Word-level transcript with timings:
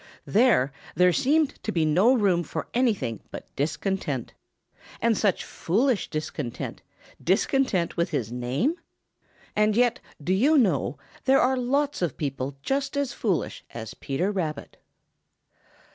There 0.25 0.73
there 0.95 1.13
seeded 1.13 1.61
to 1.61 1.71
be 1.71 1.85
no 1.85 2.11
room 2.15 2.41
for 2.41 2.67
anything 2.73 3.19
but 3.29 3.45
discontent. 3.55 4.33
And 4.99 5.15
such 5.15 5.45
foolish 5.45 6.09
discontent 6.09 6.81
discontent 7.23 7.97
with 7.97 8.09
his 8.09 8.31
name! 8.31 8.77
And 9.55 9.75
yet, 9.77 9.99
do 10.19 10.33
you 10.33 10.57
know, 10.57 10.97
there 11.25 11.39
are 11.39 11.55
lots 11.55 12.01
of 12.01 12.17
people 12.17 12.57
just 12.63 12.97
as 12.97 13.13
foolish 13.13 13.63
as 13.75 13.93
Peter 13.93 14.31
Rabbit. 14.31 14.77